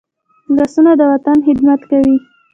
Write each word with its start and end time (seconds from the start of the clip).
لاسونه 0.55 0.91
د 0.99 1.01
وطن 1.11 1.37
خدمت 1.47 1.81
کوي 1.91 2.17